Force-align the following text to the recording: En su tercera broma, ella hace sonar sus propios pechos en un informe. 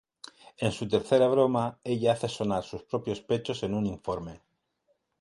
En 0.57 0.71
su 0.71 0.87
tercera 0.87 1.27
broma, 1.27 1.77
ella 1.83 2.13
hace 2.13 2.27
sonar 2.27 2.63
sus 2.63 2.81
propios 2.81 3.21
pechos 3.21 3.61
en 3.61 3.75
un 3.75 3.85
informe. 3.85 4.41